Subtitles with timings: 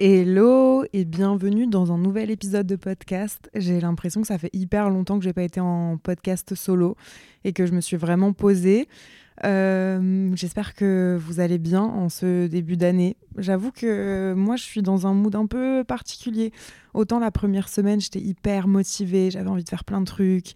[0.00, 3.48] Hello et bienvenue dans un nouvel épisode de podcast.
[3.54, 6.96] J'ai l'impression que ça fait hyper longtemps que j'ai pas été en podcast solo
[7.44, 8.88] et que je me suis vraiment posée.
[9.44, 13.16] Euh, J'espère que vous allez bien en ce début d'année.
[13.38, 16.52] J'avoue que moi je suis dans un mood un peu particulier.
[16.92, 20.54] Autant la première semaine j'étais hyper motivée, j'avais envie de faire plein de trucs.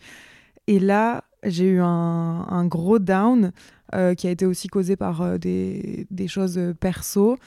[0.66, 3.52] Et là j'ai eu un, gros down
[3.95, 7.39] euh, qui a été aussi causé par euh, des, choses perso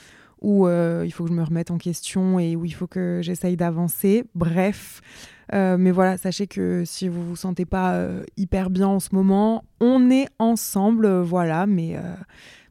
[0.41, 3.19] où euh, il faut que je me remette en question et où il faut que
[3.21, 4.23] j'essaye d'avancer.
[4.35, 5.01] Bref,
[5.53, 9.09] euh, mais voilà, sachez que si vous vous sentez pas euh, hyper bien en ce
[9.13, 11.95] moment, on est ensemble, voilà, mais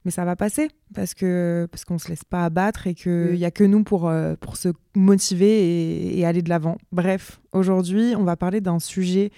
[0.07, 3.45] mais ça va passer parce que parce qu'on se laisse pas abattre et qu'il n'y
[3.45, 6.79] a que nous pour, pour se motiver et, et aller de l'avant.
[6.91, 9.31] Bref, aujourd'hui, on va parler d'un sujet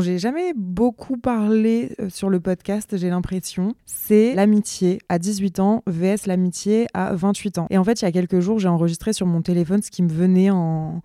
[0.00, 6.26] j'ai jamais beaucoup parlé sur le podcast, j'ai l'impression, c'est l'amitié à 18 ans vs
[6.26, 7.66] l'amitié à 28 ans.
[7.70, 10.02] Et en fait, il y a quelques jours, j'ai enregistré sur mon téléphone ce qui
[10.02, 11.02] me venait en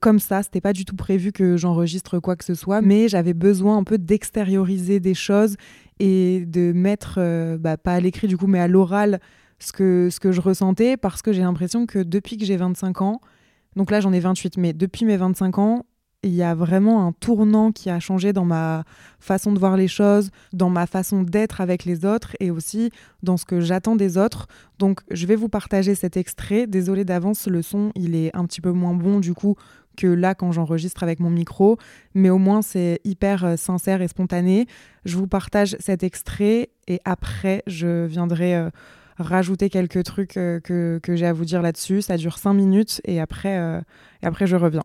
[0.00, 3.34] comme ça, c'était pas du tout prévu que j'enregistre quoi que ce soit, mais j'avais
[3.34, 5.56] besoin un peu d'extérioriser des choses
[5.98, 9.20] et de mettre, euh, bah, pas à l'écrit du coup, mais à l'oral,
[9.58, 13.02] ce que, ce que je ressentais, parce que j'ai l'impression que depuis que j'ai 25
[13.02, 13.20] ans,
[13.74, 15.86] donc là j'en ai 28, mais depuis mes 25 ans,
[16.26, 18.84] il y a vraiment un tournant qui a changé dans ma
[19.20, 22.90] façon de voir les choses, dans ma façon d'être avec les autres et aussi
[23.22, 24.48] dans ce que j'attends des autres.
[24.78, 26.66] Donc je vais vous partager cet extrait.
[26.66, 29.56] Désolée d'avance, le son il est un petit peu moins bon du coup
[29.96, 31.78] que là quand j'enregistre avec mon micro,
[32.14, 34.66] mais au moins c'est hyper sincère et spontané.
[35.04, 38.70] Je vous partage cet extrait et après je viendrai euh,
[39.18, 42.02] rajouter quelques trucs euh, que, que j'ai à vous dire là-dessus.
[42.02, 43.80] Ça dure cinq minutes et après, euh,
[44.22, 44.82] et après je reviens.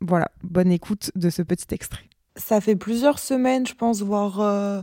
[0.00, 2.04] Voilà, bonne écoute de ce petit extrait.
[2.36, 4.80] Ça fait plusieurs semaines, je pense, voire euh,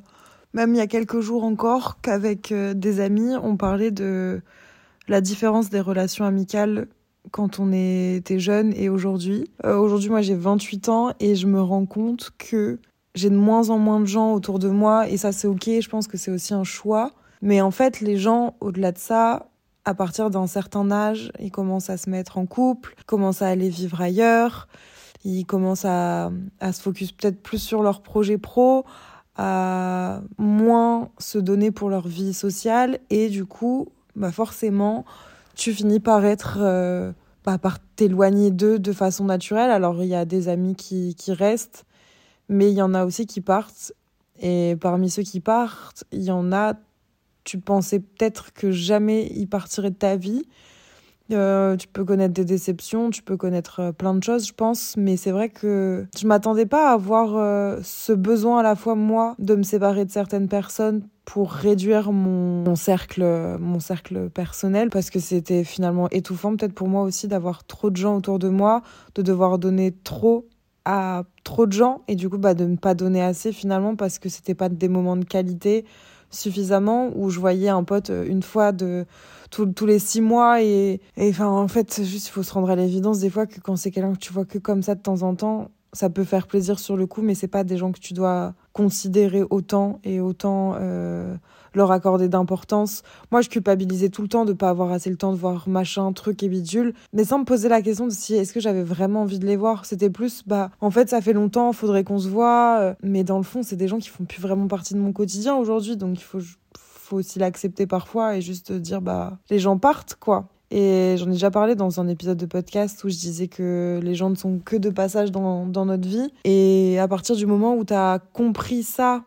[0.53, 4.41] même il y a quelques jours encore, qu'avec euh, des amis, on parlait de
[5.07, 6.87] la différence des relations amicales
[7.31, 9.49] quand on était jeune et aujourd'hui.
[9.65, 12.79] Euh, aujourd'hui, moi, j'ai 28 ans et je me rends compte que
[13.15, 15.65] j'ai de moins en moins de gens autour de moi et ça, c'est ok.
[15.65, 17.11] Je pense que c'est aussi un choix.
[17.41, 19.49] Mais en fait, les gens, au-delà de ça,
[19.83, 23.69] à partir d'un certain âge, ils commencent à se mettre en couple, commencent à aller
[23.69, 24.67] vivre ailleurs,
[25.25, 28.85] ils commencent à, à se focus peut-être plus sur leur projet pro,
[29.35, 35.03] à moins se donner pour leur vie sociale et du coup, bah forcément,
[35.55, 37.11] tu finis par être, euh,
[37.43, 39.71] bah, par t'éloigner d'eux de façon naturelle.
[39.71, 41.85] Alors il y a des amis qui, qui restent,
[42.47, 43.93] mais il y en a aussi qui partent.
[44.39, 46.75] Et parmi ceux qui partent, il y en a,
[47.43, 50.43] tu pensais peut-être que jamais ils partiraient de ta vie.
[51.31, 54.95] Euh, tu peux connaître des déceptions, tu peux connaître euh, plein de choses, je pense,
[54.95, 58.93] mais c'est vrai que je m'attendais pas à avoir euh, ce besoin à la fois
[58.93, 63.23] moi de me séparer de certaines personnes pour réduire mon, mon cercle
[63.59, 67.97] mon cercle personnel parce que c'était finalement étouffant peut-être pour moi aussi d'avoir trop de
[67.97, 68.83] gens autour de moi,
[69.15, 70.47] de devoir donner trop
[70.85, 74.19] à trop de gens et du coup bah de ne pas donner assez finalement parce
[74.19, 75.85] que c'était pas des moments de qualité
[76.35, 79.06] suffisamment où je voyais un pote une fois de
[79.50, 81.00] tous les six mois et
[81.40, 84.13] en fait juste il faut se rendre à l'évidence des fois que quand c'est quelqu'un
[84.13, 86.97] que tu vois que comme ça de temps en temps ça peut faire plaisir sur
[86.97, 91.35] le coup mais c'est pas des gens que tu dois considérer autant et autant euh,
[91.75, 95.31] leur accorder d'importance moi je culpabilisais tout le temps de pas avoir assez le temps
[95.31, 98.53] de voir machin truc et bidule mais sans me poser la question de si est-ce
[98.53, 99.85] que j'avais vraiment envie de les voir?
[99.85, 103.37] C'était plus bah en fait ça fait longtemps faudrait qu'on se voit euh, mais dans
[103.37, 106.19] le fond c'est des gens qui font plus vraiment partie de mon quotidien aujourd'hui donc
[106.19, 106.39] il faut
[107.05, 110.49] faut aussi l'accepter parfois et juste dire bah les gens partent quoi.
[110.71, 114.16] Et j'en ai déjà parlé dans un épisode de podcast où je disais que les
[114.16, 116.31] gens ne sont que de passage dans, dans notre vie.
[116.43, 119.23] Et à partir du moment où tu as compris ça,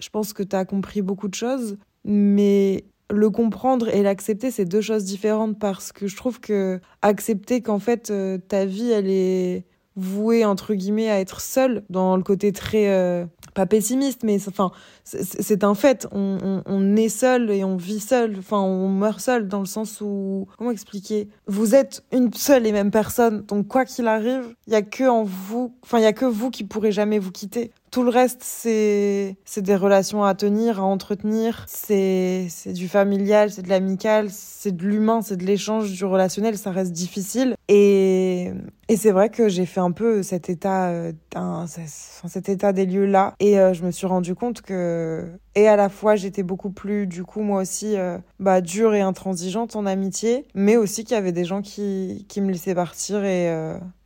[0.00, 1.78] je pense que tu as compris beaucoup de choses.
[2.04, 7.60] Mais le comprendre et l'accepter, c'est deux choses différentes parce que je trouve que accepter
[7.60, 9.64] qu'en fait euh, ta vie, elle est
[9.96, 14.70] vouée entre guillemets à être seule dans le côté très euh, pas pessimiste, mais enfin,
[15.04, 16.06] c'est un fait.
[16.12, 18.36] On, on, est seul et on vit seul.
[18.38, 21.28] Enfin, on meurt seul dans le sens où, comment expliquer?
[21.46, 23.42] Vous êtes une seule et même personne.
[23.42, 26.24] Donc, quoi qu'il arrive, il y a que en vous, enfin, il y a que
[26.24, 27.72] vous qui pourrez jamais vous quitter.
[27.90, 31.64] Tout le reste, c'est des relations à tenir, à entretenir.
[31.66, 36.56] C'est du familial, c'est de l'amical, c'est de l'humain, c'est de l'échange, du relationnel.
[36.56, 37.56] Ça reste difficile.
[37.68, 38.52] Et
[38.90, 40.92] et c'est vrai que j'ai fait un peu cet état,
[41.36, 45.66] euh, cet état des lieux là, et euh, je me suis rendu compte que et
[45.66, 49.76] à la fois j'étais beaucoup plus du coup moi aussi euh, bah dure et intransigeante
[49.76, 53.50] en amitié, mais aussi qu'il y avait des gens qui qui me laissaient partir et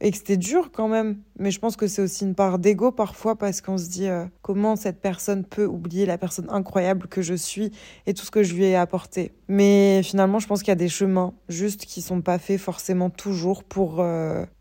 [0.01, 1.19] et que c'était dur quand même.
[1.39, 4.09] Mais je pense que c'est aussi une part d'ego parfois parce qu'on se dit
[4.43, 7.73] comment cette personne peut oublier la personne incroyable que je suis
[8.07, 9.33] et tout ce que je lui ai apporté.
[9.49, 13.11] Mais finalement, je pense qu'il y a des chemins juste qui sont pas faits forcément
[13.11, 14.03] toujours pour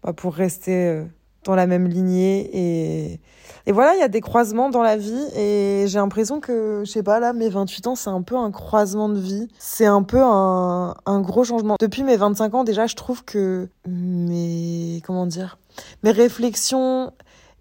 [0.04, 1.06] bah, pour rester euh,
[1.44, 2.50] dans la même lignée.
[2.54, 3.20] Et,
[3.66, 5.26] et voilà, il y a des croisements dans la vie.
[5.36, 8.52] Et j'ai l'impression que, je sais pas, là, mes 28 ans, c'est un peu un
[8.52, 9.48] croisement de vie.
[9.60, 11.78] C'est un peu un, un gros changement.
[11.80, 15.58] Depuis mes 25 ans, déjà, je trouve que mes, comment dire,
[16.04, 17.12] mes réflexions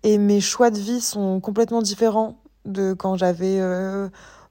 [0.03, 3.59] et mes choix de vie sont complètement différents de quand j'avais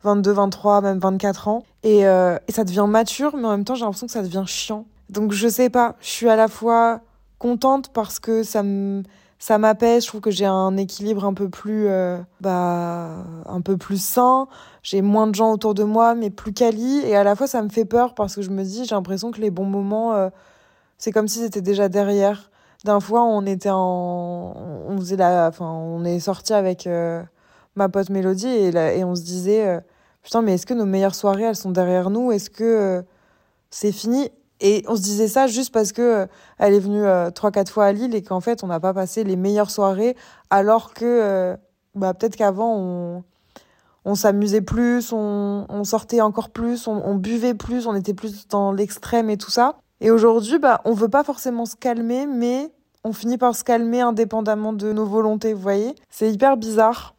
[0.04, 1.64] 22, euh, 23, même 24 ans.
[1.84, 4.44] Et, euh, et ça devient mature, mais en même temps, j'ai l'impression que ça devient
[4.46, 4.86] chiant.
[5.10, 7.02] Donc, je sais pas, je suis à la fois
[7.40, 9.04] contente parce que ça me
[9.42, 13.76] ça m'apaise, je trouve que j'ai un équilibre un peu plus euh, bah un peu
[13.76, 14.48] plus sain,
[14.84, 17.00] j'ai moins de gens autour de moi mais plus quali.
[17.06, 19.32] Et à la fois ça me fait peur parce que je me dis j'ai l'impression
[19.32, 20.30] que les bons moments euh,
[21.00, 22.52] c'est comme si c'était déjà derrière.
[22.86, 24.54] D'un fois, on était en
[24.88, 27.24] on faisait la enfin on est sorti avec euh,
[27.76, 29.82] ma pote Mélodie et et on se disait
[30.24, 32.32] putain mais est-ce que nos meilleures soirées elles sont derrière nous?
[32.32, 33.04] Est-ce que
[33.72, 34.30] c'est fini?
[34.62, 36.26] Et on se disait ça juste parce que euh,
[36.60, 38.94] elle est venue euh, trois quatre fois à Lille et qu'en fait on n'a pas
[38.94, 40.16] passé les meilleures soirées
[40.50, 41.58] alors que euh,
[41.96, 43.24] bah peut-être qu'avant on
[44.04, 48.72] on s'amusait plus, on, sortait encore plus, on, on buvait plus, on était plus dans
[48.72, 49.78] l'extrême et tout ça.
[50.00, 52.72] Et aujourd'hui, bah, on veut pas forcément se calmer, mais
[53.04, 55.94] on finit par se calmer indépendamment de nos volontés, vous voyez.
[56.10, 57.14] C'est hyper bizarre.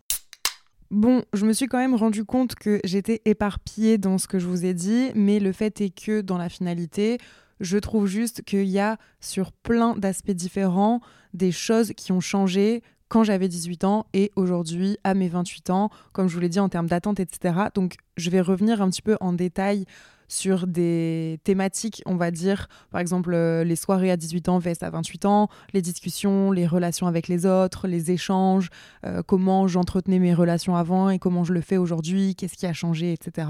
[0.93, 4.47] Bon, je me suis quand même rendu compte que j'étais éparpillée dans ce que je
[4.47, 7.17] vous ai dit, mais le fait est que dans la finalité,
[7.61, 11.01] je trouve juste qu'il y a sur plein d'aspects différents
[11.33, 15.89] des choses qui ont changé quand j'avais 18 ans et aujourd'hui à mes 28 ans,
[16.13, 17.55] comme je vous l'ai dit en termes d'attente, etc.
[17.75, 19.87] Donc je vais revenir un petit peu en détail
[20.33, 24.83] sur des thématiques, on va dire, par exemple euh, les soirées à 18 ans vs
[24.83, 28.71] à 28 ans, les discussions, les relations avec les autres, les échanges,
[29.05, 32.73] euh, comment j'entretenais mes relations avant et comment je le fais aujourd'hui, qu'est-ce qui a
[32.73, 33.47] changé, etc.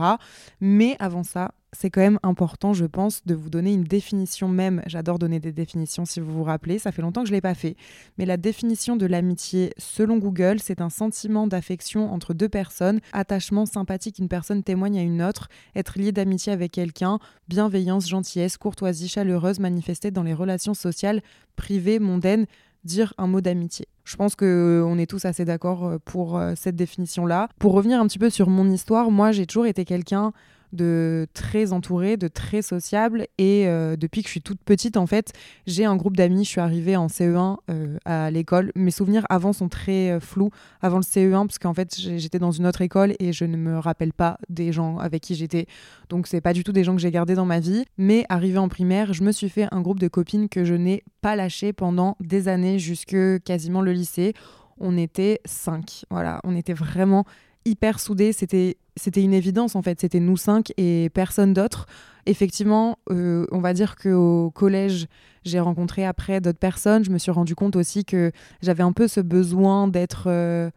[0.60, 4.82] Mais avant ça, c'est quand même important, je pense, de vous donner une définition même.
[4.86, 7.40] J'adore donner des définitions si vous vous rappelez, ça fait longtemps que je ne l'ai
[7.40, 7.76] pas fait.
[8.18, 13.64] Mais la définition de l'amitié, selon Google, c'est un sentiment d'affection entre deux personnes, attachement
[13.64, 19.08] sympathique qu'une personne témoigne à une autre, être lié d'amitié avec quelqu'un, bienveillance, gentillesse, courtoisie
[19.08, 21.22] chaleureuse manifestée dans les relations sociales,
[21.56, 22.46] privées, mondaines,
[22.84, 23.86] dire un mot d'amitié.
[24.04, 27.48] Je pense que euh, est tous assez d'accord euh, pour euh, cette définition-là.
[27.58, 30.32] Pour revenir un petit peu sur mon histoire, moi j'ai toujours été quelqu'un
[30.72, 33.26] de très entourée, de très sociable.
[33.38, 35.32] Et euh, depuis que je suis toute petite, en fait,
[35.66, 36.44] j'ai un groupe d'amis.
[36.44, 38.72] Je suis arrivée en CE1 euh, à l'école.
[38.74, 42.50] Mes souvenirs avant sont très euh, flous, avant le CE1, parce qu'en fait, j'étais dans
[42.50, 45.66] une autre école et je ne me rappelle pas des gens avec qui j'étais.
[46.08, 47.84] Donc, c'est pas du tout des gens que j'ai gardés dans ma vie.
[47.98, 51.04] Mais arrivée en primaire, je me suis fait un groupe de copines que je n'ai
[51.20, 54.34] pas lâché pendant des années, jusque quasiment le lycée.
[54.78, 56.04] On était cinq.
[56.10, 57.24] Voilà, on était vraiment
[57.64, 58.32] hyper soudés.
[58.32, 60.00] C'était c'était une évidence en fait.
[60.00, 61.86] C'était nous cinq et personne d'autre.
[62.26, 65.06] Effectivement, euh, on va dire qu'au collège,
[65.44, 67.04] j'ai rencontré après d'autres personnes.
[67.04, 70.70] Je me suis rendu compte aussi que j'avais un peu ce besoin d'être euh,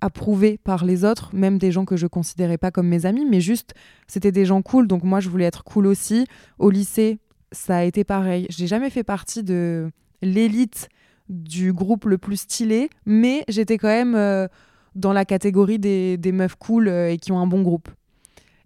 [0.00, 3.40] approuvée par les autres, même des gens que je considérais pas comme mes amis, mais
[3.40, 3.74] juste
[4.06, 4.88] c'était des gens cool.
[4.88, 6.26] Donc moi, je voulais être cool aussi.
[6.58, 7.18] Au lycée,
[7.52, 8.46] ça a été pareil.
[8.50, 9.90] J'ai jamais fait partie de
[10.22, 10.88] l'élite
[11.28, 14.48] du groupe le plus stylé, mais j'étais quand même euh,
[14.94, 17.88] dans la catégorie des, meufs cool euh, et qui ont un bon groupe.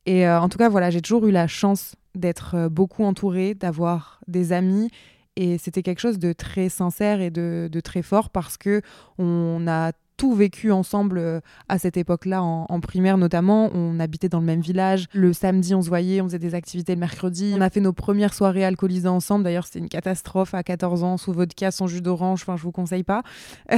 [0.06, 3.54] Et euh, en tout cas, voilà, j'ai toujours eu la chance d'être euh, beaucoup entourée,
[3.54, 4.90] d'avoir des amis.
[5.36, 8.82] Et c'était quelque chose de très sincère et de, de très fort parce que
[9.18, 13.70] on a tout vécu ensemble euh, à cette époque-là, en, primaire notamment.
[13.74, 15.06] On habitait dans le même village.
[15.12, 17.54] Le samedi, on se voyait, on faisait des activités le mercredi.
[17.56, 19.44] On a fait nos premières soirées alcoolisées ensemble.
[19.44, 22.42] D'ailleurs, c'était une catastrophe à 14 ans, sous vodka, sans jus d'orange.
[22.42, 23.22] Enfin, je vous conseille pas.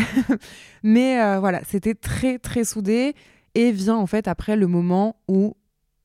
[0.82, 3.14] Mais euh, voilà, c'était très, très soudé.
[3.54, 5.56] Et vient en fait après le moment où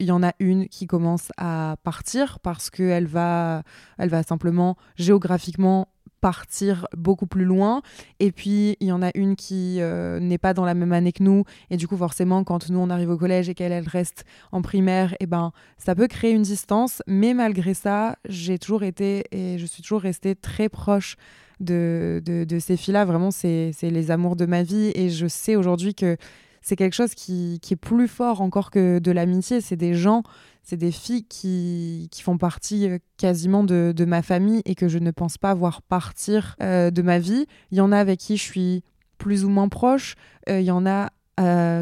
[0.01, 3.61] il y en a une qui commence à partir parce qu'elle va,
[3.99, 5.89] elle va simplement géographiquement
[6.21, 7.81] partir beaucoup plus loin.
[8.19, 11.11] Et puis, il y en a une qui euh, n'est pas dans la même année
[11.11, 11.43] que nous.
[11.69, 14.61] Et du coup, forcément, quand nous, on arrive au collège et qu'elle, elle reste en
[14.61, 17.01] primaire, et eh ben, ça peut créer une distance.
[17.07, 21.17] Mais malgré ça, j'ai toujours été et je suis toujours restée très proche
[21.59, 23.05] de, de, de ces filles-là.
[23.05, 24.91] Vraiment, c'est les amours de ma vie.
[24.95, 26.17] Et je sais aujourd'hui que
[26.61, 29.61] c'est quelque chose qui, est plus fort encore que de l'amitié.
[29.61, 30.23] C'est des gens,
[30.63, 34.99] c'est des filles qui, font partie euh, quasiment de, de, ma famille et que je
[34.99, 37.47] ne pense pas voir partir euh, de ma vie.
[37.71, 38.83] Il y en a avec qui je suis
[39.17, 40.15] plus ou moins proche.
[40.49, 41.09] Euh, il y en a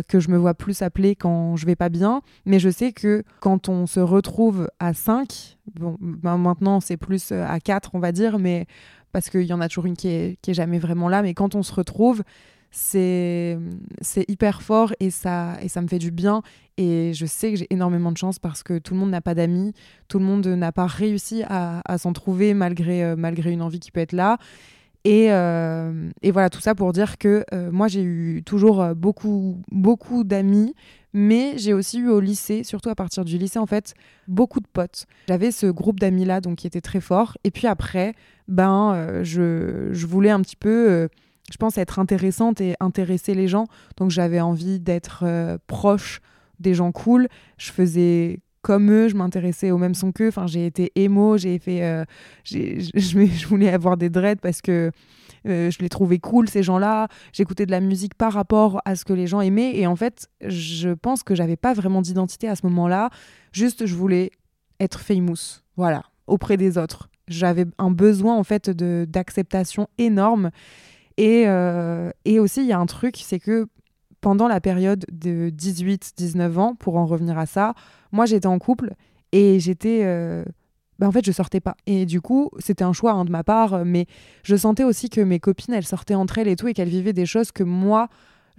[0.08, 2.22] que je me vois plus appeler quand je vais pas bien.
[2.46, 7.34] Mais je sais que quand on se retrouve à 5, bon, ben maintenant c'est plus
[7.34, 8.68] à 4, on va dire, mais
[9.12, 11.22] parce qu'il y en a toujours une qui est, qui est jamais vraiment là.
[11.22, 12.24] Mais quand on se retrouve,
[12.72, 13.58] c'est
[14.28, 16.42] hyper fort et ça, et ça me fait du bien.
[16.78, 19.36] Et je sais que j'ai énormément de chance parce que tout le monde n'a pas
[19.36, 19.74] d'amis,
[20.08, 23.92] tout le monde n'a pas réussi à, s'en trouver malgré, euh, malgré une envie qui
[23.92, 24.38] peut être là.
[25.04, 29.62] Et, euh, et voilà, tout ça pour dire que euh, moi, j'ai eu toujours beaucoup,
[29.72, 30.74] beaucoup d'amis,
[31.12, 33.94] mais j'ai aussi eu au lycée, surtout à partir du lycée, en fait,
[34.28, 35.06] beaucoup de potes.
[35.28, 37.38] J'avais ce groupe d'amis-là, donc qui était très fort.
[37.44, 38.14] Et puis après,
[38.48, 41.10] ben, je, je voulais un petit peu
[41.52, 43.66] je pense, être intéressante et intéresser les gens.
[43.98, 46.22] Donc j'avais envie d'être euh, proche
[46.60, 47.28] des gens cool.
[47.58, 50.28] Je faisais comme eux, je m'intéressais au même son qu'eux.
[50.28, 52.04] Enfin, j'ai été émo, j'ai fait, euh,
[52.44, 54.92] je, voulais avoir des dreads parce que
[55.48, 57.08] euh, je les trouvais cool ces gens-là.
[57.32, 60.28] J'écoutais de la musique par rapport à ce que les gens aimaient et en fait,
[60.46, 63.10] je pense que j'avais pas vraiment d'identité à ce moment-là.
[63.54, 64.32] Juste, je voulais
[64.80, 67.10] être famous, voilà, auprès des autres.
[67.28, 70.50] J'avais un besoin en fait de d'acceptation énorme
[71.20, 73.68] euh, et, aussi, il y a un truc, c'est que
[74.22, 77.74] pendant la période de 18-19 ans, pour en revenir à ça,
[78.12, 78.94] moi j'étais en couple
[79.32, 80.02] et j'étais.
[80.04, 80.44] Euh,
[80.98, 81.78] bah, en fait, je sortais pas.
[81.86, 84.06] Et du coup, c'était un choix hein, de ma part, mais
[84.44, 87.14] je sentais aussi que mes copines, elles sortaient entre elles et tout, et qu'elles vivaient
[87.14, 88.10] des choses que moi,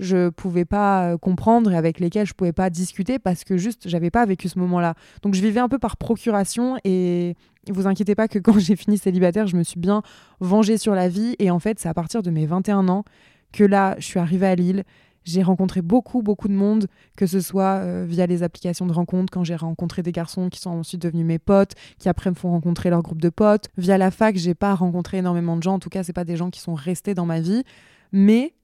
[0.01, 3.89] je pouvais pas euh, comprendre et avec lesquelles je pouvais pas discuter parce que juste
[3.89, 4.95] j'avais pas vécu ce moment-là.
[5.23, 7.37] Donc je vivais un peu par procuration et
[7.69, 10.03] vous inquiétez pas que quand j'ai fini célibataire, je me suis bien
[10.41, 13.05] vengée sur la vie et en fait, c'est à partir de mes 21 ans
[13.53, 14.85] que là, je suis arrivée à Lille.
[15.25, 16.87] J'ai rencontré beaucoup, beaucoup de monde,
[17.17, 20.61] que ce soit euh, via les applications de rencontres, quand j'ai rencontré des garçons qui
[20.61, 23.69] sont ensuite devenus mes potes, qui après me font rencontrer leur groupe de potes.
[23.77, 26.37] Via la fac, j'ai pas rencontré énormément de gens, en tout cas, c'est pas des
[26.37, 27.65] gens qui sont restés dans ma vie.
[28.13, 28.55] Mais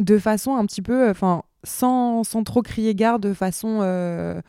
[0.00, 4.40] de façon un petit peu, enfin, sans, sans, trop crier gare, de façon euh,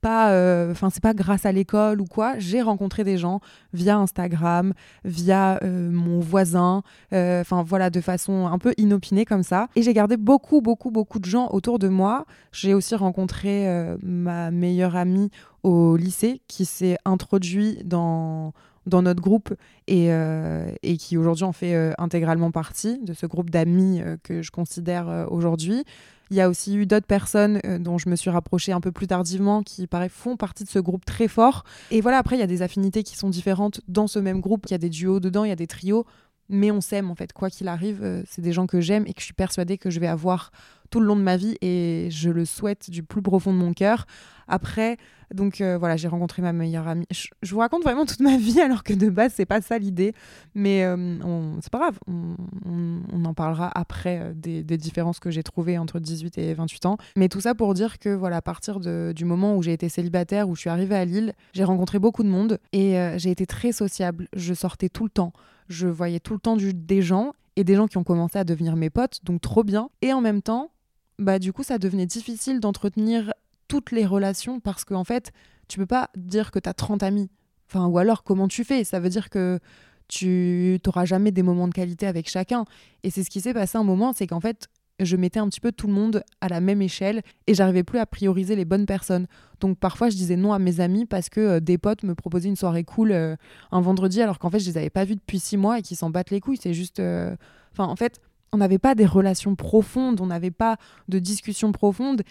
[0.00, 2.38] pas, euh, enfin, c'est pas grâce à l'école ou quoi.
[2.38, 3.40] J'ai rencontré des gens
[3.72, 4.72] via Instagram,
[5.04, 9.68] via euh, mon voisin, enfin voilà, de façon un peu inopinée comme ça.
[9.76, 12.26] Et j'ai gardé beaucoup, beaucoup, beaucoup de gens autour de moi.
[12.52, 13.66] J'ai aussi rencontré
[14.02, 15.30] ma meilleure amie
[15.62, 18.52] au lycée qui s'est introduit dans
[18.88, 19.54] dans notre groupe
[19.86, 24.16] et, euh, et qui aujourd'hui en fait euh, intégralement partie de ce groupe d'amis euh,
[24.22, 25.84] que je considère aujourd'hui.
[26.30, 29.06] Il y a aussi eu d'autres personnes dont je me suis rapprochée un peu plus
[29.06, 31.64] tardivement qui, pareil, font partie de ce groupe très fort.
[31.90, 34.66] Et voilà, après, il y a des affinités qui sont différentes dans ce même groupe.
[34.66, 36.04] Il y a des duos dedans, il y a des trios,
[36.48, 37.32] mais on s'aime en fait.
[37.32, 40.00] Quoi qu'il arrive, c'est des gens que j'aime et que je suis persuadée que je
[40.00, 40.50] vais avoir
[40.90, 43.72] tout le long de ma vie et je le souhaite du plus profond de mon
[43.72, 44.06] cœur.
[44.46, 44.96] Après,
[45.34, 47.04] donc euh, voilà, j'ai rencontré ma meilleure amie.
[47.10, 50.14] Je, vous raconte vraiment toute ma vie alors que de base, c'est pas ça l'idée.
[50.54, 55.76] Mais euh, c'est pas grave, on, en parlera après euh, des, différences que j'ai trouvées
[55.76, 56.96] entre 18 et 28 ans.
[57.16, 60.48] Mais tout ça pour dire que voilà, à partir du moment où j'ai été célibataire,
[60.48, 63.72] où je suis arrivée à Lille, j'ai rencontré beaucoup de monde et j'ai été très
[63.72, 64.28] sociable.
[64.34, 65.32] Je sortais tout le temps.
[65.68, 68.44] Je voyais tout le temps du, des gens et des gens qui ont commencé à
[68.44, 69.90] devenir mes potes, donc trop bien.
[70.02, 70.70] Et en même temps,
[71.18, 73.32] bah du coup ça devenait difficile d'entretenir
[73.66, 75.32] toutes les relations parce qu'en en fait
[75.66, 77.28] tu peux pas dire que tu as 30 amis.
[77.68, 78.84] Enfin ou alors comment tu fais?
[78.84, 79.58] Ça veut dire que
[80.06, 82.64] tu n'auras jamais des moments de qualité avec chacun.
[83.02, 84.68] Et c'est ce qui s'est passé un moment c'est qu'en fait
[85.04, 87.98] je mettais un petit peu tout le monde à la même échelle et j'arrivais plus
[87.98, 89.26] à prioriser les bonnes personnes.
[89.60, 92.48] Donc parfois je disais non à mes amis parce que euh, des potes me proposaient
[92.48, 93.36] une soirée cool euh,
[93.70, 95.96] un vendredi alors qu'en fait je les avais pas vus depuis six mois et qu'ils
[95.96, 96.58] s'en battent les couilles.
[96.60, 97.34] C'est juste, euh,
[97.72, 98.20] enfin en fait
[98.52, 100.76] on n'avait pas des relations profondes, on n'avait pas
[101.08, 102.22] de discussions profondes.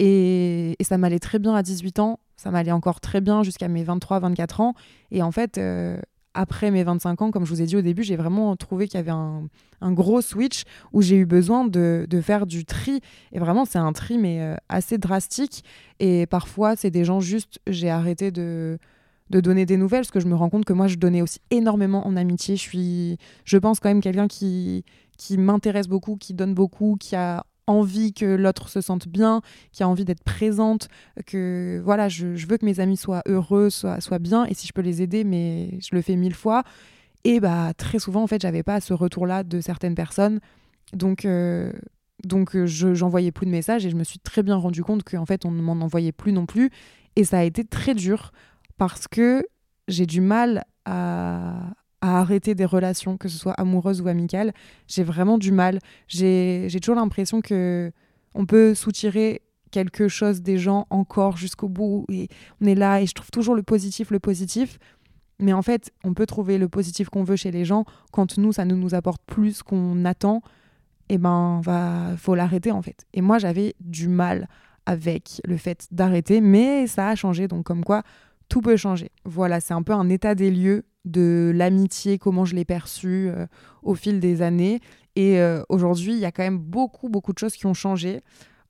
[0.00, 3.84] Et, ça m'allait très bien à 18 ans, ça m'allait encore très bien jusqu'à mes
[3.84, 4.74] 23-24 ans.
[5.10, 5.58] Et en fait,
[6.34, 8.98] après mes 25 ans, comme je vous ai dit au début, j'ai vraiment trouvé qu'il
[8.98, 9.48] y avait un,
[9.92, 13.00] gros switch où j'ai eu besoin de, faire du tri.
[13.32, 15.62] Et vraiment, c'est un tri, mais euh, assez drastique.
[16.00, 18.78] Et parfois, c'est des gens juste, j'ai arrêté de
[19.30, 22.06] donner des nouvelles parce que je me rends compte que moi je donnais aussi énormément
[22.06, 24.84] en amitié je suis je pense quand même quelqu'un qui
[25.16, 29.40] qui m'intéresse beaucoup, qui donne beaucoup, qui a envie que l'autre se sente bien,
[29.72, 30.88] qui a envie d'être présente,
[31.26, 34.82] que voilà, je, veux que mes amis soient heureux, soient, bien, et si je peux
[34.82, 36.62] les aider, mais je le fais mille fois.
[37.24, 40.40] Et bah très souvent, en fait, j'avais pas ce retour-là de certaines personnes,
[40.92, 41.72] donc euh,
[42.22, 45.02] donc euh, je j'envoyais plus de messages et je me suis très bien rendu compte
[45.04, 46.70] qu'en fait on ne m'en envoyait plus non plus,
[47.16, 48.32] et ça a été très dur
[48.76, 49.46] parce que
[49.88, 51.72] j'ai du mal à,
[52.04, 54.52] à arrêter des relations, que ce soit amoureuses ou amicales.
[54.88, 55.78] J'ai vraiment du mal.
[56.06, 57.90] J'ai toujours l'impression que,
[58.34, 62.28] on peut soutirer quelque chose des gens encore jusqu'au bout et
[62.60, 64.78] on est là et je trouve toujours le positif, le positif.
[65.40, 68.52] Mais en fait, on peut trouver le positif qu'on veut chez les gens quand nous,
[68.52, 70.42] ça ne nous apporte plus qu'on attend.
[71.08, 73.06] Et eh ben, va, faut l'arrêter en fait.
[73.14, 74.46] Et moi, j'avais du mal
[74.84, 77.48] avec le fait d'arrêter, mais ça a changé.
[77.48, 78.02] Donc, comme quoi,
[78.48, 79.10] tout peut changer.
[79.24, 83.46] Voilà, c'est un peu un état des lieux de l'amitié, comment je l'ai perçue euh,
[83.82, 84.80] au fil des années.
[85.16, 88.22] Et euh, aujourd'hui, il y a quand même beaucoup, beaucoup de choses qui ont changé.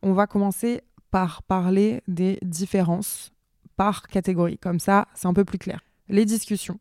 [0.02, 3.30] On va commencer par parler des différences
[3.76, 4.58] par catégorie.
[4.58, 5.80] Comme ça, c'est un peu plus clair.
[6.08, 6.78] Les discussions.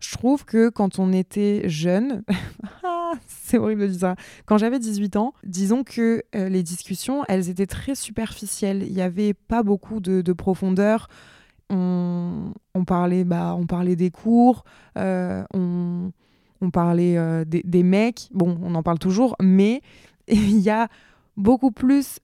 [0.00, 2.22] Je trouve que quand on était jeune,
[3.26, 7.48] c'est horrible de dire ça, quand j'avais 18 ans, disons que euh, les discussions, elles
[7.48, 8.82] étaient très superficielles.
[8.82, 11.08] Il n'y avait pas beaucoup de, profondeur.
[11.70, 14.64] On, parlait, bah, on parlait des cours,
[14.98, 18.28] euh, on, parlait euh, des, des, mecs.
[18.32, 19.80] Bon, on en parle toujours, mais
[20.28, 20.88] il y a
[21.36, 22.20] beaucoup plus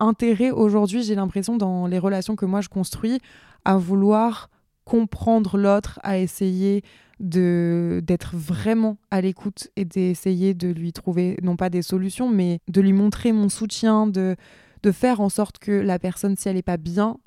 [0.00, 3.18] intérêt aujourd'hui, j'ai l'impression, dans les relations que moi je construis,
[3.64, 4.50] à vouloir
[4.84, 6.82] comprendre l'autre, à essayer
[7.20, 12.58] de d'être vraiment à l'écoute et d'essayer de lui trouver non pas des solutions mais
[12.66, 14.34] de lui montrer mon soutien de
[14.82, 17.18] de faire en sorte que la personne si elle est pas bien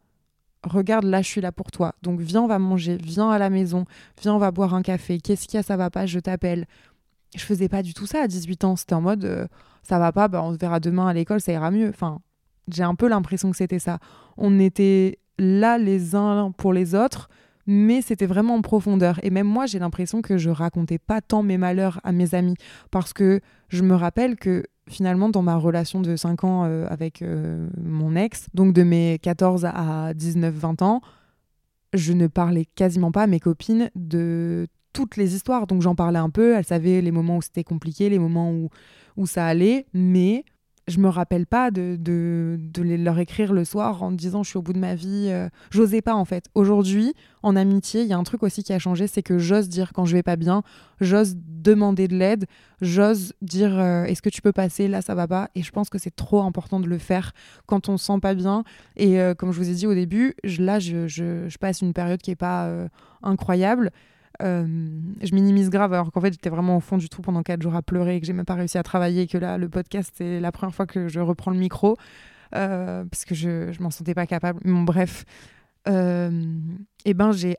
[0.66, 1.96] regarde là je suis là pour toi.
[2.02, 3.86] Donc viens on va manger viens à la maison
[4.22, 5.20] viens on va boire un café.
[5.20, 6.66] Qu'est-ce qu'il y a ça va pas je t'appelle.
[7.36, 8.76] Je faisais pas du tout ça à 18 ans.
[8.76, 9.48] C'était en mode euh,
[9.84, 11.90] ça va pas bah, on se verra demain à l'école ça ira mieux.
[11.90, 12.20] Enfin
[12.68, 14.00] j'ai un peu l'impression que c'était ça.
[14.38, 17.30] On était là les uns pour les autres
[17.68, 19.20] mais c'était vraiment en profondeur.
[19.24, 22.56] Et même moi, j'ai l'impression que je racontais pas tant mes malheurs à mes amis,
[22.92, 27.22] parce que je me rappelle que finalement, dans ma relation de 5 ans euh, avec
[27.22, 31.02] euh, mon ex, donc de mes 14 à 19-20 ans,
[31.94, 35.68] je ne parlais quasiment pas à mes copines de toutes les histoires.
[35.68, 38.70] Donc j'en parlais un peu, elles savaient les moments où c'était compliqué, les moments où,
[39.18, 40.46] où ça allait, mais
[40.88, 44.62] je me rappelle pas de, de, leur écrire le soir en disant je suis au
[44.62, 45.30] bout de ma vie.
[45.30, 46.46] Euh, j'osais pas en fait.
[46.54, 49.68] Aujourd'hui, en amitié, il y a un truc aussi qui a changé, c'est que j'ose
[49.68, 50.62] dire quand je vais pas bien,
[51.02, 52.46] j'ose demander de l'aide,
[52.82, 55.50] j'ose dire euh, est-ce que tu peux passer là ça va pas.
[55.56, 57.34] Et je pense que c'est trop important de le faire
[57.66, 58.64] quand on se sent pas bien.
[58.96, 61.94] Et euh, comme je vous ai dit au début, là je, je, je, passe une
[61.94, 62.72] période qui est pas
[63.24, 63.92] incroyable.
[64.42, 64.66] Euh,
[65.22, 67.76] je minimise grave alors qu'en fait j'étais vraiment au fond du trou pendant quatre jours
[67.76, 70.52] à pleurer que j'ai même pas réussi à travailler que là le podcast c'est la
[70.52, 71.96] première fois que je reprends le micro
[72.56, 74.62] euh, parce que je, je m'en sentais pas capable.
[74.64, 75.26] Bon, bref,
[75.88, 76.60] euh,
[77.04, 77.58] et ben j'ai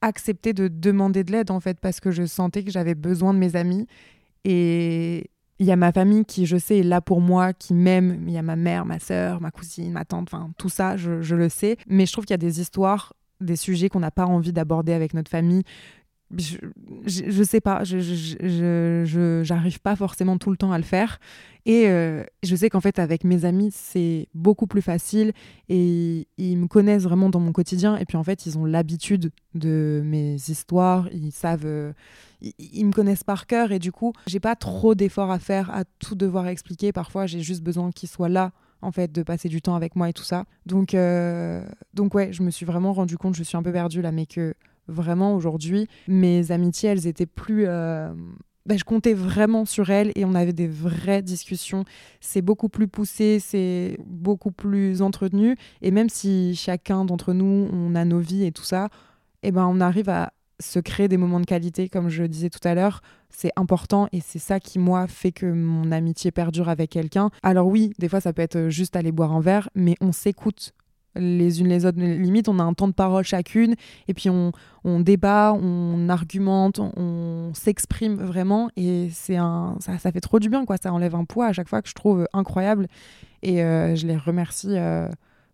[0.00, 3.38] accepté de demander de l'aide en fait parce que je sentais que j'avais besoin de
[3.38, 3.86] mes amis.
[4.44, 8.24] Et il y a ma famille qui je sais est là pour moi, qui m'aime,
[8.26, 11.22] il y a ma mère, ma soeur, ma cousine, ma tante, enfin tout ça je,
[11.22, 13.12] je le sais, mais je trouve qu'il y a des histoires
[13.42, 15.62] des sujets qu'on n'a pas envie d'aborder avec notre famille.
[16.38, 16.56] Je,
[17.04, 21.18] je, sais pas, je j'arrive pas forcément tout le temps à le faire.
[21.64, 25.32] Et euh, je sais qu'en fait, avec mes amis, c'est beaucoup plus facile
[25.68, 27.96] et ils me connaissent vraiment dans mon quotidien.
[27.98, 31.92] Et puis en fait, ils ont l'habitude de mes histoires, ils savent, euh,
[32.40, 33.70] ils, me connaissent par cœur.
[33.70, 36.92] Et du coup, j'ai pas trop d'efforts à faire, à tout devoir expliquer.
[36.92, 38.50] Parfois, j'ai juste besoin qu'ils soient là
[38.82, 40.44] en fait, de passer du temps avec moi et tout ça.
[40.66, 41.64] Donc, euh,
[41.94, 44.26] donc ouais, je me suis vraiment rendu compte, je suis un peu perdue là, mais
[44.26, 44.54] que
[44.88, 47.64] vraiment aujourd'hui, mes amitiés, elles étaient plus...
[47.66, 48.12] Euh,
[48.64, 51.84] bah, je comptais vraiment sur elles et on avait des vraies discussions.
[52.20, 55.56] C'est beaucoup plus poussé, c'est beaucoup plus entretenu.
[55.80, 58.88] Et même si chacun d'entre nous, on a nos vies et tout ça,
[59.42, 62.66] eh ben, on arrive à se créer des moments de qualité, comme je disais tout
[62.66, 66.90] à l'heure, c'est important et c'est ça qui, moi, fait que mon amitié perdure avec
[66.90, 67.30] quelqu'un.
[67.42, 70.72] Alors oui, des fois, ça peut être juste aller boire un verre, mais on s'écoute
[71.14, 71.98] les unes les autres.
[71.98, 73.74] Limite, on a un temps de parole chacune
[74.08, 74.52] et puis on,
[75.00, 80.64] débat, on argumente, on s'exprime vraiment et c'est un, ça, ça, fait trop du bien,
[80.64, 80.76] quoi.
[80.82, 82.86] Ça enlève un poids à chaque fois que je trouve incroyable
[83.42, 84.78] et euh, je les remercie.
[84.78, 85.08] Euh,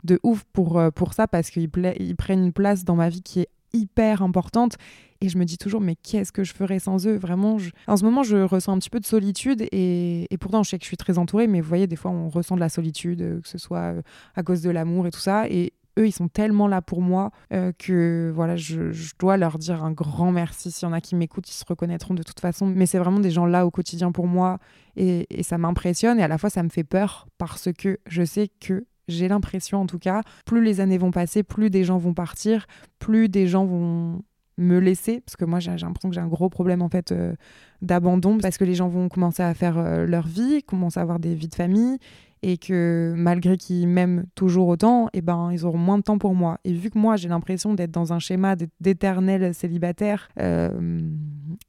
[0.04, 1.68] de ouf pour, euh, pour ça parce qu'ils
[1.98, 4.76] ils prennent une place dans ma vie qui est hyper importante.
[5.20, 7.16] Et je me dis toujours, mais qu'est-ce que je ferais sans eux?
[7.16, 7.56] Vraiment,
[7.88, 9.66] en ce moment, je ressens un petit peu de solitude.
[9.72, 12.28] Et, pourtant, je sais que je suis très entourée, mais vous voyez, des fois, on
[12.28, 14.02] ressent de la solitude, euh, que ce soit euh,
[14.36, 15.48] à cause de l'amour et tout ça.
[15.48, 19.82] Et eux, ils sont tellement là pour moi euh, que voilà, je, dois leur dire
[19.82, 20.70] un grand merci.
[20.70, 22.66] S'il y en a qui m'écoutent, ils se reconnaîtront de toute façon.
[22.66, 24.58] Mais c'est vraiment des gens là au quotidien pour moi.
[24.96, 26.20] Et, et ça m'impressionne.
[26.20, 29.80] Et à la fois, ça me fait peur parce que je sais que j'ai l'impression
[29.80, 32.66] en tout cas, plus les années vont passer, plus des gens vont partir,
[32.98, 34.22] plus des gens vont
[34.58, 37.34] me laisser, parce que moi j'ai l'impression que j'ai un gros problème en fait euh,
[37.80, 41.20] d'abandon, parce que les gens vont commencer à faire euh, leur vie, commencer à avoir
[41.20, 41.98] des vies de famille,
[42.42, 46.34] et que malgré qu'ils m'aiment toujours autant, eh ben ils auront moins de temps pour
[46.34, 46.58] moi.
[46.64, 51.00] Et vu que moi j'ai l'impression d'être dans un schéma d'éternel célibataire, euh,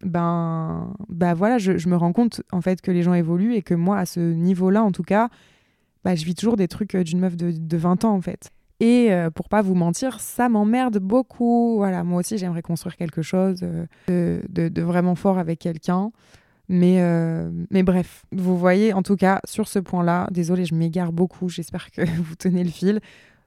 [0.01, 3.61] ben, ben voilà, je, je, me rends compte en fait que les gens évoluent et
[3.61, 5.29] que moi à ce niveau-là en tout cas,
[6.03, 8.51] bah, je vis toujours des trucs d'une meuf de, de 20 ans en fait.
[8.81, 11.75] Et pour pas vous mentir, ça m'emmerde beaucoup.
[11.75, 13.59] Voilà, moi aussi j'aimerais construire quelque chose
[14.07, 16.11] de, de, vraiment fort avec quelqu'un.
[16.69, 17.03] Mais,
[17.71, 21.91] mais bref, vous voyez, en tout cas, sur ce point-là, désolé, je m'égare beaucoup, j'espère
[21.91, 23.01] que vous tenez le fil.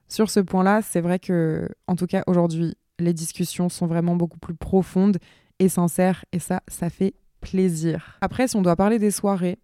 [0.07, 4.37] Sur ce point-là, c'est vrai que, en tout cas, aujourd'hui, les discussions sont vraiment beaucoup
[4.37, 5.17] plus profondes
[5.59, 8.17] et sincères, et ça, ça fait plaisir.
[8.21, 9.57] Après, si on doit parler des soirées,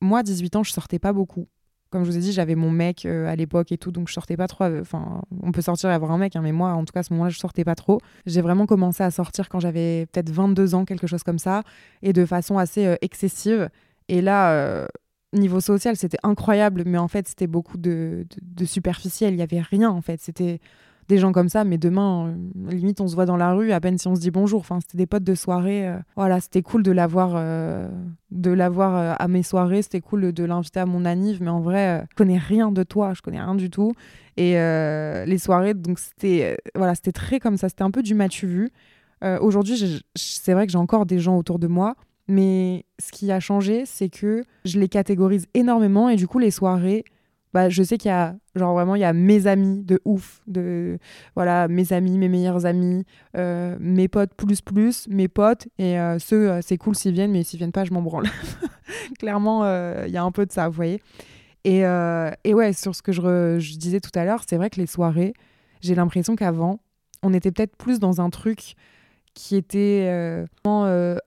[0.00, 1.46] moi, à 18 ans, je sortais pas beaucoup.
[1.94, 4.14] Comme je vous ai dit, j'avais mon mec euh, à l'époque et tout, donc je
[4.14, 4.64] sortais pas trop.
[4.64, 6.98] Euh, enfin, on peut sortir et avoir un mec, hein, mais moi, en tout cas,
[6.98, 8.00] à ce moment-là, je sortais pas trop.
[8.26, 11.62] J'ai vraiment commencé à sortir quand j'avais peut-être 22 ans, quelque chose comme ça,
[12.02, 13.70] et de façon assez euh, excessive.
[14.08, 14.88] Et là,
[15.34, 19.34] niveau social, c'était incroyable, mais en fait, c'était beaucoup de, de superficiel.
[19.34, 20.20] Il y avait rien, en fait.
[20.20, 20.58] C'était
[21.08, 23.80] des gens comme ça, mais demain, euh, limite, on se voit dans la rue, à
[23.80, 24.60] peine si on se dit bonjour.
[24.60, 25.88] Enfin, c'était des potes de soirée.
[25.88, 27.88] Euh, voilà, c'était cool de l'avoir euh,
[28.30, 29.82] de l'avoir à mes soirées.
[29.82, 33.12] C'était cool de l'inviter à mon anniv, mais en vrai, je connais rien de toi,
[33.14, 33.92] je connais rien du tout.
[34.36, 37.68] Et les soirées, donc c'était voilà, c'était très comme ça.
[37.68, 38.70] C'était un peu du matu vu.
[39.40, 41.94] Aujourd'hui, c'est vrai que j'ai encore des gens autour de moi.
[42.26, 46.50] Mais ce qui a changé, c'est que je les catégorise énormément et du coup, les
[46.50, 47.04] soirées,
[47.54, 50.42] bah, je sais qu'il y a genre vraiment il y a mes amis de ouf
[50.48, 50.98] de
[51.36, 53.04] voilà mes amis mes meilleurs amis
[53.36, 57.30] euh, mes potes plus plus mes potes et euh, ceux euh, c'est cool s'ils viennent
[57.30, 58.26] mais s'ils viennent pas je m'en branle.
[59.20, 59.62] Clairement
[60.04, 61.00] il y a un peu de ça vous voyez.
[61.62, 61.82] Et,
[62.44, 65.32] et ouais sur ce que je, disais tout à l'heure c'est vrai que les soirées
[65.80, 66.80] j'ai l'impression qu'avant
[67.22, 68.74] on était peut-être plus dans un truc
[69.32, 70.10] qui était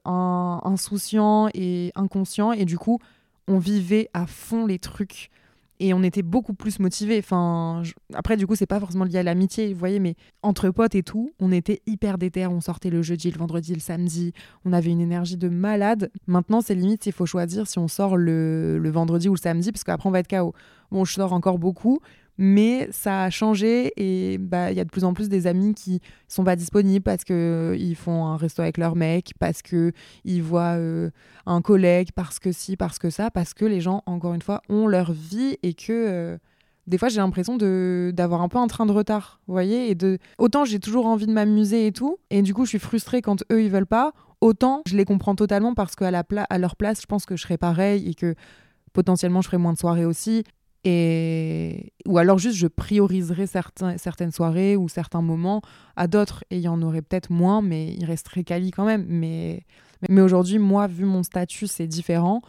[0.06, 3.00] insouciant et inconscient et du coup
[3.48, 5.32] on vivait à fond les trucs
[5.80, 7.20] et on était beaucoup plus motivés.
[7.20, 10.96] Enfin, après, du coup, c'est pas forcément lié à l'amitié, vous voyez, mais entre potes
[10.96, 12.48] et tout, on était hyper déter.
[12.48, 14.34] On sortait le jeudi, le vendredi, le samedi.
[14.66, 16.12] On avait une énergie de malade.
[16.26, 19.72] Maintenant, c'est limite s'il faut choisir si on sort le, le vendredi ou le samedi,
[19.72, 20.54] parce qu'après, on va être KO.
[20.92, 22.00] Bon, je sors encore beaucoup,
[22.38, 25.74] mais ça a changé et bah il y a de plus en plus des amis
[25.74, 27.34] qui sont pas disponibles parce que
[27.74, 29.92] euh, ils font un resto avec leur mec, parce que
[30.24, 31.10] ils voient euh,
[31.46, 34.62] un collègue, parce que si, parce que ça, parce que les gens encore une fois
[34.70, 36.38] ont leur vie et que euh,
[36.86, 40.64] des fois j'ai l'impression d'avoir un peu un train de retard, voyez, et de autant
[40.64, 43.64] j'ai toujours envie de m'amuser et tout, et du coup je suis frustrée quand eux
[43.64, 47.08] ils veulent pas, autant je les comprends totalement parce qu'à la à leur place je
[47.08, 48.36] pense que je serais pareil et que
[48.94, 50.44] potentiellement je ferais moins de soirées aussi
[50.84, 51.94] et...
[52.06, 55.62] Ou alors juste je prioriserai certains, certaines soirées ou certains moments
[55.96, 59.06] à d'autres et il y en aurait peut-être moins, mais il resterait quali quand même.
[59.08, 59.64] Mais,
[60.10, 62.42] mais aujourd'hui, moi, vu mon statut, c'est différent,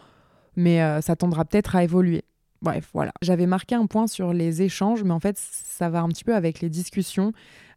[0.55, 2.23] mais euh, ça tendra peut-être à évoluer.
[2.61, 3.11] Bref, voilà.
[3.21, 6.35] J'avais marqué un point sur les échanges, mais en fait, ça va un petit peu
[6.35, 7.31] avec les discussions.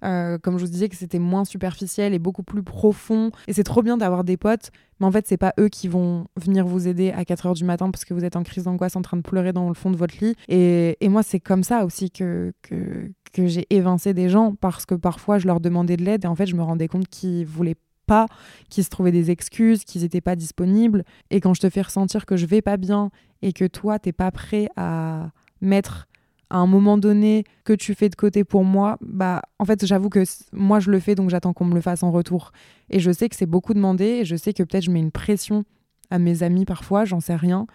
[0.04, 3.30] Euh, comme je vous disais que c'était moins superficiel et beaucoup plus profond.
[3.46, 6.26] Et c'est trop bien d'avoir des potes, mais en fait, c'est pas eux qui vont
[6.36, 8.96] venir vous aider à 4 heures du matin parce que vous êtes en crise d'angoisse
[8.96, 10.34] en train de pleurer dans le fond de votre lit.
[10.48, 14.84] Et, et moi, c'est comme ça aussi que, que, que j'ai évincé des gens parce
[14.86, 17.46] que parfois, je leur demandais de l'aide et en fait, je me rendais compte qu'ils
[17.46, 18.26] voulaient pas,
[18.68, 21.04] qu'ils se trouvaient des excuses, qu'ils n'étaient pas disponibles.
[21.30, 23.10] Et quand je te fais ressentir que je vais pas bien
[23.42, 26.08] et que toi, t'es pas prêt à mettre
[26.52, 30.10] à un moment donné que tu fais de côté pour moi, bah en fait j'avoue
[30.10, 32.52] que moi je le fais donc j'attends qu'on me le fasse en retour.
[32.90, 35.10] Et je sais que c'est beaucoup demandé et je sais que peut-être je mets une
[35.10, 35.64] pression
[36.10, 37.66] à mes amis parfois, j'en sais rien.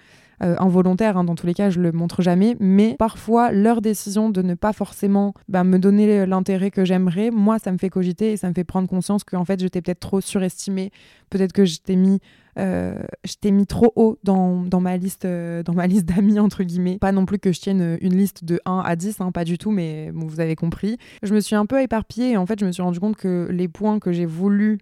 [0.43, 4.29] Euh, involontaire, hein, dans tous les cas, je le montre jamais, mais parfois leur décision
[4.29, 8.33] de ne pas forcément bah, me donner l'intérêt que j'aimerais, moi, ça me fait cogiter
[8.33, 10.91] et ça me fait prendre conscience qu'en fait, je t'ai peut-être trop surestimé,
[11.31, 12.19] peut-être que je t'ai mis,
[12.59, 13.01] euh,
[13.45, 16.99] mis trop haut dans, dans ma liste, euh, dans ma liste d'amis entre guillemets.
[16.99, 19.57] Pas non plus que je tienne une liste de 1 à 10, hein, pas du
[19.57, 20.97] tout, mais vous avez compris.
[21.23, 23.47] Je me suis un peu éparpillée et en fait, je me suis rendu compte que
[23.51, 24.77] les points que j'ai voulu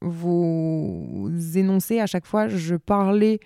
[0.00, 3.38] vous énoncer à chaque fois, je parlais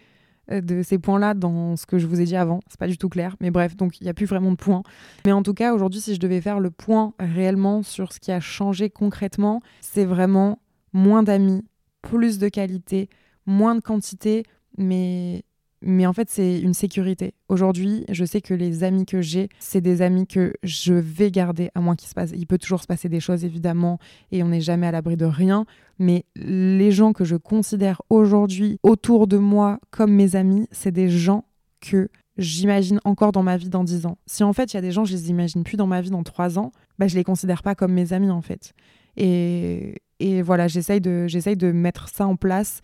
[0.51, 2.61] de ces points-là dans ce que je vous ai dit avant.
[2.69, 4.83] C'est pas du tout clair, mais bref, donc il n'y a plus vraiment de points.
[5.25, 8.33] Mais en tout cas, aujourd'hui, si je devais faire le point réellement sur ce qui
[8.33, 10.59] a changé concrètement, c'est vraiment
[10.93, 11.65] moins d'amis,
[12.03, 13.09] plus de qualité,
[13.47, 14.45] moins de quantité,
[14.77, 15.45] mais
[15.83, 17.33] mais en fait, c'est une sécurité.
[17.49, 21.71] Aujourd'hui, je sais que les amis que j'ai, c'est des amis que je vais garder,
[21.75, 22.33] à moins qu'il se passe.
[22.35, 23.99] Il peut toujours se passer des choses, évidemment,
[24.31, 25.65] et on n'est jamais à l'abri de rien.
[25.99, 31.09] Mais les gens que je considère aujourd'hui autour de moi comme mes amis, c'est des
[31.09, 31.45] gens
[31.81, 34.19] que j'imagine encore dans ma vie dans 10 ans.
[34.27, 36.11] Si en fait, il y a des gens, je les imagine plus dans ma vie
[36.11, 38.75] dans 3 ans, bah, je les considère pas comme mes amis, en fait.
[39.17, 42.83] Et, et voilà, j'essaye de, de mettre ça en place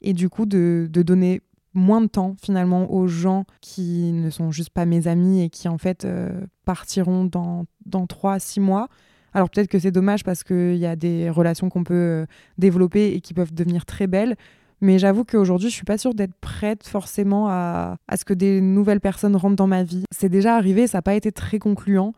[0.00, 1.42] et du coup de, de donner
[1.78, 5.68] moins de temps finalement aux gens qui ne sont juste pas mes amis et qui
[5.68, 6.28] en fait euh,
[6.64, 8.88] partiront dans, dans 3-6 mois.
[9.32, 12.26] Alors peut-être que c'est dommage parce qu'il y a des relations qu'on peut euh,
[12.58, 14.36] développer et qui peuvent devenir très belles,
[14.80, 18.60] Mais j'avoue qu'aujourd'hui, je suis pas sûre d'être prête forcément à, à, ce que des
[18.60, 20.04] nouvelles personnes rentrent dans ma vie.
[20.12, 22.12] C'est déjà arrivé, ça n'a pas été très concluant.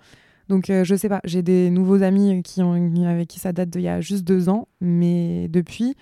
[0.50, 3.82] Donc euh, je sais pas, j'ai des nouveaux amis qui avec qui ça date d'il
[3.82, 5.94] y a juste deux ans, mais depuis,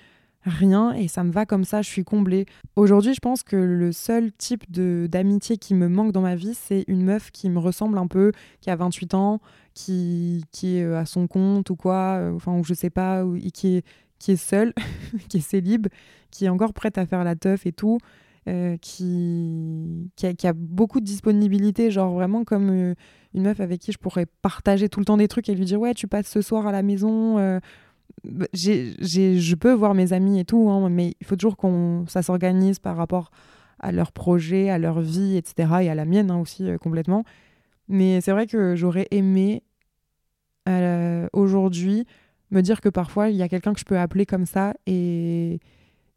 [0.48, 2.46] rien et ça me va comme ça, je suis comblée.
[2.76, 6.84] Aujourd'hui, je pense que le seul type d'amitié qui me manque dans ma vie, c'est
[6.88, 9.40] une meuf qui me ressemble un peu, qui a 28 ans,
[9.74, 13.24] qui, qui est euh, à son compte ou quoi, euh, enfin, ou je sais pas,
[13.24, 13.86] ou, qui, est,
[14.18, 14.72] qui est seule,
[15.28, 15.86] qui est célib,
[16.30, 17.98] qui est encore prête à faire la teuf et tout.
[18.80, 22.94] qui, qui a, beaucoup de disponibilité, genre vraiment comme
[23.34, 25.80] une meuf avec qui je pourrais partager tout le temps des trucs et lui dire
[25.80, 27.60] ouais tu passes ce soir à la maison euh,
[28.24, 32.22] bah, je peux voir mes amis et tout hein, mais il faut toujours qu'on ça
[32.22, 33.30] s'organise par rapport
[33.78, 37.24] à leurs projets à leur vie etc et à la mienne hein, aussi euh, complètement
[37.88, 39.62] mais c'est vrai que j'aurais aimé
[40.68, 42.06] euh, aujourd'hui
[42.50, 45.60] me dire que parfois il y a quelqu'un que je peux appeler comme ça et,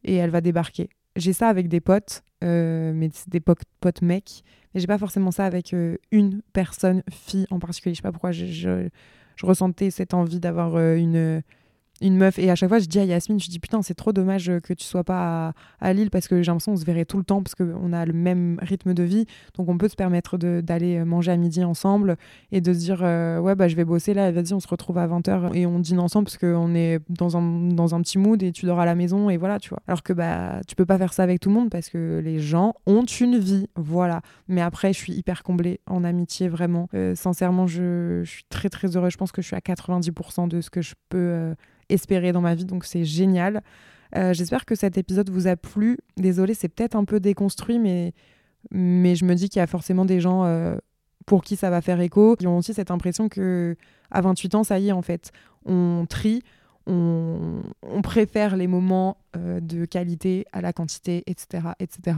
[0.03, 4.87] et elle va débarquer j'ai ça avec des potes mais des potes, mecs et j'ai
[4.87, 7.93] pas forcément ça avec euh, une personne, fille en particulier.
[7.93, 8.89] Je sais pas pourquoi je, je,
[9.45, 11.41] ressentais cette envie d'avoir euh, une
[12.01, 12.39] une meuf.
[12.39, 14.73] Et à chaque fois, je dis à Yasmine, je dis putain, c'est trop dommage que
[14.73, 17.41] tu sois pas à, Lille parce que j'ai l'impression qu'on se verrait tout le temps
[17.43, 19.25] parce qu'on a le même rythme de vie.
[19.55, 22.17] Donc on peut se permettre d'aller manger à midi ensemble
[22.51, 24.97] et de se dire euh, ouais, bah je vais bosser là, vas-y, on se retrouve
[24.97, 28.41] à 20h et on dîne ensemble parce qu'on est dans un, dans un petit mood
[28.41, 29.81] et tu dors à la maison et voilà, tu vois.
[29.87, 32.39] Alors que bah tu peux pas faire ça avec tout le monde parce que les
[32.39, 34.21] gens ont une vie, voilà.
[34.47, 36.87] Mais après, je suis hyper comblée en amitié, vraiment.
[36.93, 39.11] Euh, sincèrement, je, je, suis très très heureuse.
[39.11, 41.17] Je pense que je suis à 90% de ce que je peux.
[41.17, 41.55] Euh,
[41.91, 43.61] espérer dans ma vie, donc c'est génial.
[44.15, 45.97] Euh, j'espère que cet épisode vous a plu.
[46.17, 48.13] Désolée, c'est peut-être un peu déconstruit, mais,
[48.71, 50.75] mais je me dis qu'il y a forcément des gens euh,
[51.25, 53.75] pour qui ça va faire écho, qui ont aussi cette impression que
[54.09, 55.31] à 28 ans, ça y est, en fait,
[55.65, 56.43] on trie,
[56.87, 61.69] on, on préfère les moments euh, de qualité à la quantité, etc.
[61.79, 62.17] etc.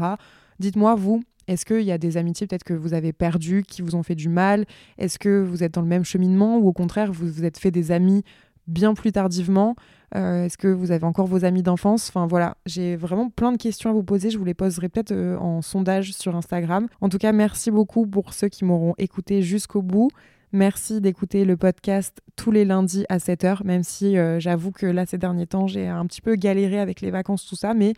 [0.60, 3.96] Dites-moi, vous, est-ce qu'il y a des amitiés peut-être que vous avez perdues, qui vous
[3.96, 4.66] ont fait du mal?
[4.98, 7.72] Est-ce que vous êtes dans le même cheminement ou au contraire, vous vous êtes fait
[7.72, 8.24] des amis
[8.68, 9.76] bien plus tardivement
[10.16, 12.10] euh, Est-ce que vous avez encore vos amis d'enfance?
[12.10, 14.30] Enfin voilà, j'ai vraiment plein de questions à vous poser.
[14.30, 16.88] Je vous les poserai peut-être euh, en sondage sur Instagram.
[17.02, 20.10] En tout cas, merci beaucoup pour ceux qui m'auront écouté jusqu'au bout.
[20.52, 25.08] Merci d'écouter le podcast tous les lundis à 7h, même si euh, j'avoue que là,
[25.08, 27.94] ces derniers temps, j'ai un petit peu galéré avec les vacances, tout ça, mais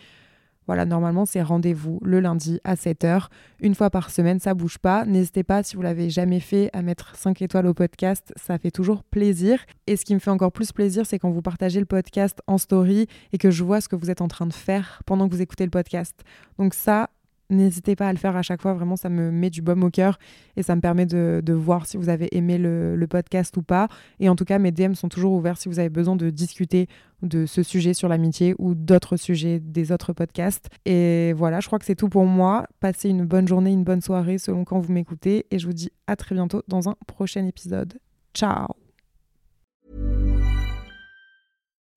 [0.68, 3.28] voilà, normalement, c'est rendez-vous le lundi à 7h,
[3.60, 5.06] une fois par semaine, ça bouge pas.
[5.06, 8.72] N'hésitez pas, si vous l'avez jamais fait, à mettre 5 étoiles au podcast, ça fait
[8.72, 9.60] toujours plaisir.
[9.88, 12.58] Et ce qui me fait encore plus plaisir, c'est quand vous partagez le podcast en
[12.58, 15.34] story et que je vois ce que vous êtes en train de faire pendant que
[15.34, 16.16] vous écoutez le podcast.
[16.58, 17.10] Donc ça,
[17.50, 19.92] N'hésitez pas à le faire à chaque fois, vraiment ça me met du baume au
[19.92, 20.18] cœur
[20.56, 23.88] et ça me permet de, voir si vous avez aimé le, podcast ou pas.
[24.20, 26.88] Et en tout cas, mes DM sont toujours ouverts si vous avez besoin de discuter
[27.22, 30.70] de ce sujet sur l'amitié ou d'autres sujets des autres podcasts.
[30.86, 32.66] Et voilà, je crois que c'est tout pour moi.
[32.80, 35.92] Passez une bonne journée, une bonne soirée selon quand vous m'écoutez et je vous dis
[36.08, 37.94] à très bientôt dans un prochain épisode.
[38.34, 38.85] Ciao